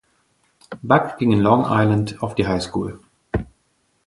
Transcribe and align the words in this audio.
Buck 0.81 1.19
ging 1.19 1.31
in 1.31 1.41
Long 1.43 1.63
Island 1.67 2.23
auf 2.23 2.33
die 2.33 2.47
Highschool. 2.47 2.99